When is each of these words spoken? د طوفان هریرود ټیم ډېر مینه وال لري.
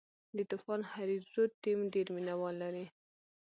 د 0.37 0.37
طوفان 0.51 0.81
هریرود 0.91 1.51
ټیم 1.63 1.79
ډېر 1.93 2.07
مینه 2.15 2.33
وال 2.37 2.55
لري. 2.63 2.85